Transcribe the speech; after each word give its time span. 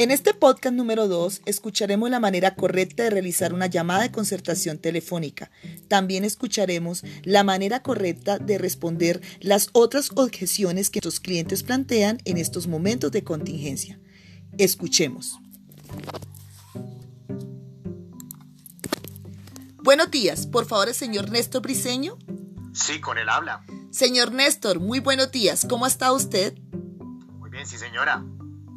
En 0.00 0.10
este 0.10 0.32
podcast 0.32 0.74
número 0.74 1.08
2 1.08 1.42
escucharemos 1.44 2.08
la 2.08 2.20
manera 2.20 2.54
correcta 2.54 3.02
de 3.02 3.10
realizar 3.10 3.52
una 3.52 3.66
llamada 3.66 4.00
de 4.00 4.10
concertación 4.10 4.78
telefónica. 4.78 5.50
También 5.88 6.24
escucharemos 6.24 7.04
la 7.22 7.44
manera 7.44 7.82
correcta 7.82 8.38
de 8.38 8.56
responder 8.56 9.20
las 9.40 9.68
otras 9.74 10.10
objeciones 10.14 10.88
que 10.88 11.00
los 11.04 11.20
clientes 11.20 11.62
plantean 11.62 12.16
en 12.24 12.38
estos 12.38 12.66
momentos 12.66 13.12
de 13.12 13.24
contingencia. 13.24 14.00
Escuchemos. 14.56 15.38
Buenos 19.82 20.10
días, 20.10 20.46
por 20.46 20.64
favor, 20.64 20.88
el 20.88 20.94
señor 20.94 21.30
Néstor 21.30 21.60
Briseño. 21.60 22.16
Sí, 22.72 23.02
con 23.02 23.18
él 23.18 23.28
habla. 23.28 23.66
Señor 23.90 24.32
Néstor, 24.32 24.80
muy 24.80 25.00
buenos 25.00 25.30
días. 25.30 25.66
¿Cómo 25.68 25.86
está 25.86 26.10
usted? 26.10 26.58
Muy 27.38 27.50
bien, 27.50 27.66
sí, 27.66 27.76
señora. 27.76 28.24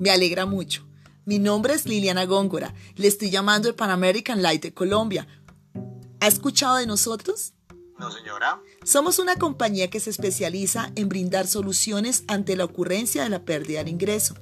Me 0.01 0.09
alegra 0.09 0.45
mucho. 0.45 0.85
Mi 1.25 1.39
nombre 1.39 1.73
es 1.73 1.85
Liliana 1.85 2.25
Góngora. 2.25 2.73
Le 2.95 3.07
estoy 3.07 3.29
llamando 3.29 3.69
de 3.69 3.73
Pan 3.73 3.89
American 3.89 4.41
Light 4.41 4.61
de 4.61 4.73
Colombia. 4.73 5.25
¿Ha 6.19 6.27
escuchado 6.27 6.75
de 6.75 6.85
nosotros? 6.85 7.53
No, 7.97 8.11
señora. 8.11 8.61
Somos 8.83 9.19
una 9.19 9.37
compañía 9.37 9.89
que 9.89 10.01
se 10.01 10.09
especializa 10.09 10.91
en 10.95 11.07
brindar 11.07 11.47
soluciones 11.47 12.25
ante 12.27 12.57
la 12.57 12.65
ocurrencia 12.65 13.23
de 13.23 13.29
la 13.29 13.45
pérdida 13.45 13.85
de 13.85 13.91
ingreso. 13.91 14.35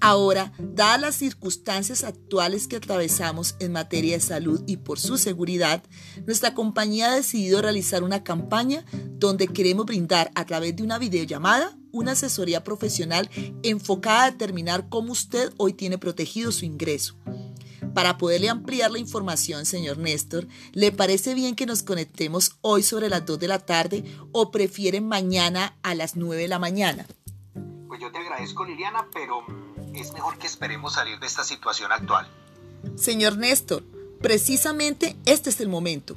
Ahora, 0.00 0.52
dadas 0.58 1.00
las 1.00 1.14
circunstancias 1.16 2.04
actuales 2.04 2.68
que 2.68 2.76
atravesamos 2.76 3.56
en 3.58 3.72
materia 3.72 4.14
de 4.14 4.20
salud 4.20 4.62
y 4.66 4.78
por 4.78 4.98
su 4.98 5.18
seguridad, 5.18 5.82
nuestra 6.24 6.54
compañía 6.54 7.12
ha 7.12 7.16
decidido 7.16 7.60
realizar 7.60 8.02
una 8.02 8.24
campaña 8.24 8.84
donde 9.18 9.48
queremos 9.48 9.84
brindar 9.84 10.30
a 10.34 10.46
través 10.46 10.74
de 10.76 10.84
una 10.84 10.98
videollamada 10.98 11.77
una 11.92 12.12
asesoría 12.12 12.64
profesional 12.64 13.30
enfocada 13.62 14.24
a 14.24 14.30
determinar 14.30 14.88
cómo 14.88 15.12
usted 15.12 15.52
hoy 15.56 15.72
tiene 15.72 15.98
protegido 15.98 16.52
su 16.52 16.64
ingreso. 16.64 17.16
Para 17.94 18.18
poderle 18.18 18.48
ampliar 18.48 18.90
la 18.90 18.98
información, 18.98 19.66
señor 19.66 19.98
Néstor, 19.98 20.46
¿le 20.72 20.92
parece 20.92 21.34
bien 21.34 21.56
que 21.56 21.66
nos 21.66 21.82
conectemos 21.82 22.56
hoy 22.60 22.82
sobre 22.82 23.08
las 23.08 23.24
2 23.26 23.38
de 23.38 23.48
la 23.48 23.58
tarde 23.58 24.04
o 24.32 24.50
prefiere 24.50 25.00
mañana 25.00 25.76
a 25.82 25.94
las 25.94 26.16
9 26.16 26.42
de 26.42 26.48
la 26.48 26.58
mañana? 26.58 27.06
Pues 27.88 28.00
yo 28.00 28.12
te 28.12 28.18
agradezco, 28.18 28.64
Liliana, 28.64 29.06
pero 29.12 29.44
es 29.94 30.12
mejor 30.12 30.38
que 30.38 30.46
esperemos 30.46 30.94
salir 30.94 31.18
de 31.18 31.26
esta 31.26 31.44
situación 31.44 31.90
actual. 31.90 32.28
Señor 32.96 33.36
Néstor, 33.38 33.82
precisamente 34.20 35.16
este 35.24 35.50
es 35.50 35.60
el 35.60 35.68
momento. 35.68 36.16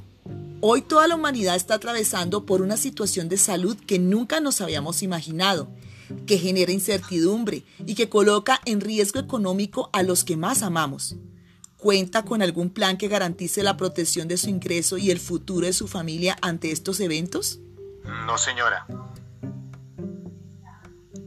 Hoy 0.64 0.80
toda 0.80 1.08
la 1.08 1.16
humanidad 1.16 1.56
está 1.56 1.74
atravesando 1.74 2.46
por 2.46 2.62
una 2.62 2.76
situación 2.76 3.28
de 3.28 3.36
salud 3.36 3.76
que 3.76 3.98
nunca 3.98 4.38
nos 4.38 4.60
habíamos 4.60 5.02
imaginado, 5.02 5.68
que 6.24 6.38
genera 6.38 6.70
incertidumbre 6.70 7.64
y 7.84 7.96
que 7.96 8.08
coloca 8.08 8.60
en 8.64 8.80
riesgo 8.80 9.18
económico 9.18 9.90
a 9.92 10.04
los 10.04 10.22
que 10.22 10.36
más 10.36 10.62
amamos. 10.62 11.16
¿Cuenta 11.78 12.24
con 12.24 12.42
algún 12.42 12.70
plan 12.70 12.96
que 12.96 13.08
garantice 13.08 13.64
la 13.64 13.76
protección 13.76 14.28
de 14.28 14.36
su 14.36 14.50
ingreso 14.50 14.98
y 14.98 15.10
el 15.10 15.18
futuro 15.18 15.66
de 15.66 15.72
su 15.72 15.88
familia 15.88 16.38
ante 16.42 16.70
estos 16.70 17.00
eventos? 17.00 17.58
No, 18.24 18.38
señora. 18.38 18.86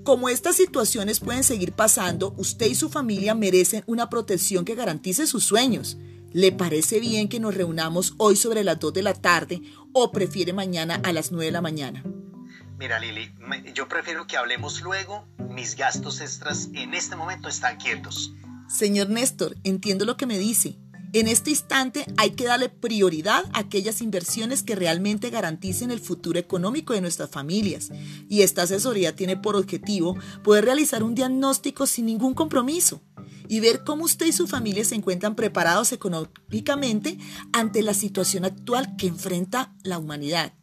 Como 0.06 0.30
estas 0.30 0.56
situaciones 0.56 1.19
pueden 1.19 1.44
seguir 1.44 1.73
pasando, 1.73 2.33
usted 2.38 2.67
y 2.67 2.75
su 2.75 2.88
familia 2.88 3.36
merecen 3.36 3.83
una 3.86 4.09
protección 4.09 4.63
que 4.63 4.75
garantice 4.75 5.28
sus 5.28 5.44
sueños 5.44 5.97
¿Le 6.36 6.52
parece 6.52 7.00
bien 7.00 7.30
que 7.30 7.39
nos 7.39 7.55
reunamos 7.55 8.14
hoy 8.17 8.36
sobre 8.36 8.66
las 8.66 8.78
2 8.78 8.95
de 8.95 9.03
la 9.03 9.14
tarde 9.14 9.61
o 9.94 10.11
prefiere 10.11 10.52
mañana 10.52 11.00
a 11.02 11.14
las 11.14 11.31
9 11.31 11.45
de 11.45 11.52
la 11.53 11.61
mañana? 11.61 12.03
Mira, 12.78 13.00
Lili, 13.00 13.33
yo 13.73 13.88
prefiero 13.88 14.28
que 14.28 14.36
hablemos 14.36 14.81
luego. 14.81 15.25
Mis 15.50 15.78
gastos 15.78 16.19
extras 16.19 16.67
en 16.73 16.94
este 16.94 17.16
momento 17.16 17.47
están 17.47 17.78
quietos. 17.78 18.33
Señor 18.67 19.09
Néstor, 19.09 19.56
entiendo 19.63 20.03
lo 20.03 20.17
que 20.17 20.25
me 20.25 20.38
dice. 20.38 20.78
En 21.13 21.29
este 21.29 21.51
instante 21.51 22.06
hay 22.18 22.31
que 22.31 22.44
darle 22.44 22.67
prioridad 22.67 23.46
a 23.53 23.59
aquellas 23.59 24.02
inversiones 24.02 24.62
que 24.62 24.75
realmente 24.75 25.29
garanticen 25.29 25.90
el 25.90 26.02
futuro 26.02 26.38
económico 26.38 26.91
de 26.91 27.00
nuestras 27.00 27.29
familias. 27.29 27.91
Y 28.28 28.41
esta 28.41 28.63
asesoría 28.63 29.16
tiene 29.16 29.38
por 29.38 29.56
objetivo 29.56 30.17
poder 30.44 30.66
realizar 30.66 31.02
un 31.02 31.16
diagnóstico 31.16 31.88
sin 31.88 32.07
ningún 32.07 32.34
compromiso 32.34 33.02
y 33.47 33.59
ver 33.59 33.83
cómo 33.83 34.06
usted 34.06 34.25
y 34.28 34.31
su 34.31 34.47
familia 34.47 34.85
se 34.85 34.95
encuentran 34.95 35.35
preparados 35.35 35.91
económicamente 35.91 37.17
ante 37.53 37.81
la 37.81 37.94
situación 37.94 38.45
actual 38.45 38.95
que 38.97 39.07
enfrenta 39.07 39.73
la 39.83 39.97
humanidad. 39.97 40.53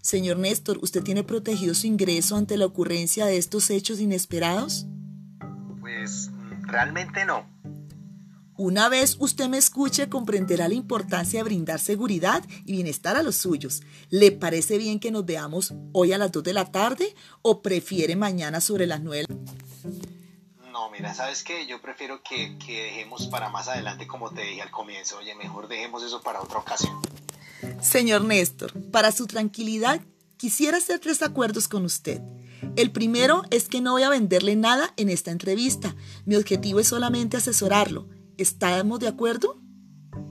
Señor 0.00 0.38
Néstor, 0.38 0.78
¿usted 0.82 1.02
tiene 1.02 1.24
protegido 1.24 1.74
su 1.74 1.86
ingreso 1.86 2.36
ante 2.36 2.56
la 2.56 2.66
ocurrencia 2.66 3.26
de 3.26 3.38
estos 3.38 3.70
hechos 3.70 4.00
inesperados? 4.00 4.86
Pues 5.80 6.30
realmente 6.62 7.24
no. 7.24 7.44
Una 8.58 8.88
vez 8.88 9.16
usted 9.18 9.48
me 9.48 9.58
escuche, 9.58 10.08
comprenderá 10.08 10.66
la 10.66 10.74
importancia 10.74 11.40
de 11.40 11.44
brindar 11.44 11.78
seguridad 11.78 12.42
y 12.64 12.72
bienestar 12.72 13.14
a 13.16 13.22
los 13.22 13.36
suyos. 13.36 13.82
¿Le 14.08 14.32
parece 14.32 14.78
bien 14.78 14.98
que 14.98 15.10
nos 15.10 15.26
veamos 15.26 15.74
hoy 15.92 16.12
a 16.12 16.18
las 16.18 16.32
2 16.32 16.42
de 16.42 16.54
la 16.54 16.64
tarde 16.64 17.14
o 17.42 17.60
prefiere 17.60 18.16
mañana 18.16 18.62
sobre 18.62 18.86
las 18.86 19.02
9? 19.02 19.26
No, 20.76 20.90
mira, 20.90 21.14
¿sabes 21.14 21.42
qué? 21.42 21.66
Yo 21.66 21.80
prefiero 21.80 22.20
que, 22.22 22.54
dejemos 22.68 23.28
para 23.28 23.48
más 23.48 23.66
adelante, 23.66 24.06
como 24.06 24.30
te 24.30 24.42
dije 24.42 24.60
al 24.60 24.70
comienzo. 24.70 25.16
Oye, 25.16 25.34
mejor 25.34 25.68
dejemos 25.68 26.02
eso 26.02 26.20
para 26.20 26.42
otra 26.42 26.58
ocasión. 26.58 27.00
Señor 27.80 28.24
Néstor, 28.24 28.74
para 28.90 29.10
su 29.10 29.26
tranquilidad, 29.26 30.02
quisiera 30.36 30.76
hacer 30.76 30.98
tres 30.98 31.22
acuerdos 31.22 31.66
con 31.66 31.86
usted. 31.86 32.20
El 32.76 32.92
primero 32.92 33.42
es 33.50 33.68
que 33.68 33.80
no 33.80 33.92
voy 33.92 34.02
a 34.02 34.10
venderle 34.10 34.54
nada 34.54 34.92
en 34.98 35.08
esta 35.08 35.30
entrevista. 35.30 35.96
Mi 36.26 36.36
objetivo 36.36 36.78
es 36.78 36.88
solamente 36.88 37.38
asesorarlo. 37.38 38.06
¿Estamos 38.36 39.00
de 39.00 39.08
acuerdo? 39.08 39.58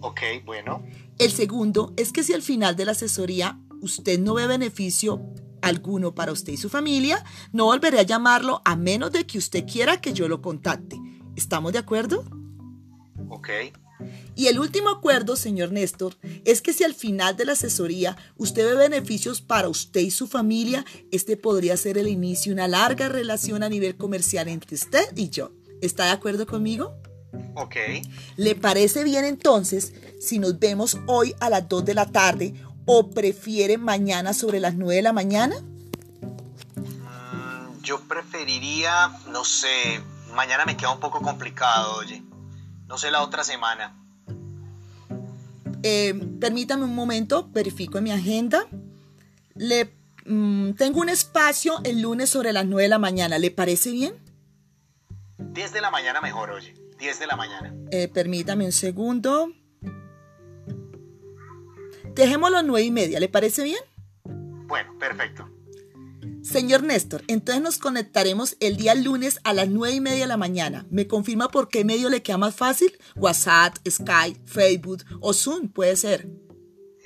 Ok, 0.01 0.22
bueno. 0.45 0.85
El 1.17 1.31
segundo 1.31 1.91
es 1.97 2.12
que 2.12 2.22
si 2.22 2.33
al 2.33 2.44
final 2.44 2.75
de 2.75 2.85
la 2.85 2.91
asesoría 2.91 3.59
usted 3.81 4.19
no 4.19 4.35
ve 4.35 4.45
beneficio 4.45 5.23
alguno 5.65 6.13
para 6.13 6.31
usted 6.31 6.53
y 6.53 6.57
su 6.57 6.69
familia, 6.69 7.23
no 7.51 7.65
volveré 7.65 7.99
a 7.99 8.03
llamarlo 8.03 8.61
a 8.65 8.75
menos 8.75 9.11
de 9.11 9.25
que 9.25 9.37
usted 9.37 9.65
quiera 9.65 9.99
que 9.99 10.13
yo 10.13 10.27
lo 10.27 10.41
contacte. 10.41 10.97
¿Estamos 11.35 11.73
de 11.73 11.79
acuerdo? 11.79 12.23
Ok. 13.29 13.49
Y 14.35 14.47
el 14.47 14.59
último 14.59 14.89
acuerdo, 14.89 15.35
señor 15.35 15.71
Néstor, 15.71 16.17
es 16.43 16.61
que 16.61 16.73
si 16.73 16.83
al 16.83 16.93
final 16.93 17.35
de 17.35 17.45
la 17.45 17.53
asesoría 17.53 18.15
usted 18.37 18.65
ve 18.69 18.75
beneficios 18.75 19.41
para 19.41 19.69
usted 19.69 20.01
y 20.01 20.11
su 20.11 20.27
familia, 20.27 20.85
este 21.11 21.37
podría 21.37 21.77
ser 21.77 21.97
el 21.97 22.07
inicio 22.07 22.51
de 22.51 22.55
una 22.55 22.67
larga 22.67 23.09
relación 23.09 23.63
a 23.63 23.69
nivel 23.69 23.95
comercial 23.95 24.47
entre 24.47 24.75
usted 24.75 25.05
y 25.15 25.29
yo. 25.29 25.51
¿Está 25.81 26.05
de 26.05 26.11
acuerdo 26.11 26.45
conmigo? 26.45 26.95
Ok. 27.55 27.75
¿Le 28.37 28.55
parece 28.55 29.03
bien 29.03 29.25
entonces 29.25 29.93
si 30.19 30.39
nos 30.39 30.59
vemos 30.59 30.97
hoy 31.07 31.33
a 31.39 31.49
las 31.49 31.67
2 31.67 31.85
de 31.85 31.93
la 31.93 32.05
tarde 32.05 32.53
o 32.85 33.09
prefiere 33.09 33.78
mañana 33.78 34.34
sobre 34.34 34.59
las 34.59 34.75
9 34.75 34.96
de 34.96 35.01
la 35.01 35.13
mañana? 35.13 35.56
Mm, 36.75 37.81
yo 37.81 38.00
preferiría, 38.01 39.12
no 39.31 39.44
sé, 39.44 40.01
mañana 40.34 40.66
me 40.66 40.78
queda 40.78 40.91
un 40.91 41.00
poco 41.00 41.22
complicado, 41.22 41.97
oye. 41.97 42.22
No 42.88 42.97
sé 42.97 43.09
la 43.12 43.24
otra 43.24 43.44
semana. 43.44 43.95
Eh, 45.81 46.13
permítame 46.40 46.84
un 46.84 46.95
momento, 46.95 47.47
verifico 47.51 47.97
en 47.97 48.03
mi 48.03 48.12
agenda. 48.12 48.68
Le, 49.56 49.94
mm, 50.25 50.72
tengo 50.74 51.01
un 51.01 51.09
espacio 51.09 51.79
el 51.84 52.01
lunes 52.01 52.29
sobre 52.29 52.53
las 52.53 52.66
9 52.66 52.84
de 52.84 52.90
la 52.90 53.00
mañana. 53.00 53.40
¿Le 53.40 53.51
parece 53.51 53.91
bien? 53.91 54.16
10 55.38 55.74
de 55.74 55.81
la 55.81 55.91
mañana 55.91 56.22
mejor, 56.22 56.51
oye. 56.51 56.74
10 57.00 57.19
de 57.19 57.28
la 57.28 57.35
mañana. 57.35 57.74
Eh, 57.91 58.07
permítame 58.07 58.66
un 58.66 58.72
segundo. 58.72 59.51
Dejémoslo 62.15 62.57
a 62.57 62.63
nueve 62.63 62.85
y 62.85 62.91
media, 62.91 63.19
¿le 63.19 63.27
parece 63.27 63.63
bien? 63.63 63.79
Bueno, 64.23 64.97
perfecto. 64.97 65.49
Señor 66.41 66.83
Néstor, 66.83 67.23
entonces 67.27 67.62
nos 67.62 67.77
conectaremos 67.77 68.56
el 68.62 68.77
día 68.77 68.95
lunes 68.95 69.39
a 69.44 69.51
las 69.51 69.67
nueve 69.67 69.95
y 69.95 70.00
media 70.00 70.21
de 70.21 70.27
la 70.27 70.38
mañana. 70.38 70.85
¿Me 70.89 71.07
confirma 71.07 71.50
por 71.50 71.67
qué 71.67 71.83
medio 71.83 72.09
le 72.09 72.23
queda 72.23 72.38
más 72.38 72.56
fácil? 72.56 72.97
WhatsApp, 73.15 73.75
Skype, 73.89 74.39
Facebook 74.45 75.03
o 75.19 75.33
Zoom, 75.33 75.67
puede 75.67 75.97
ser. 75.97 76.29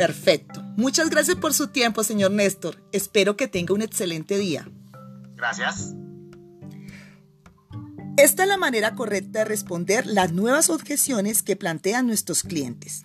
Perfecto. 0.00 0.62
Muchas 0.78 1.10
gracias 1.10 1.36
por 1.36 1.52
su 1.52 1.68
tiempo, 1.68 2.02
señor 2.02 2.30
Néstor. 2.30 2.82
Espero 2.90 3.36
que 3.36 3.48
tenga 3.48 3.74
un 3.74 3.82
excelente 3.82 4.38
día. 4.38 4.66
Gracias. 5.36 5.94
Esta 8.16 8.44
es 8.44 8.48
la 8.48 8.56
manera 8.56 8.94
correcta 8.94 9.40
de 9.40 9.44
responder 9.44 10.06
las 10.06 10.32
nuevas 10.32 10.70
objeciones 10.70 11.42
que 11.42 11.54
plantean 11.54 12.06
nuestros 12.06 12.44
clientes. 12.44 13.02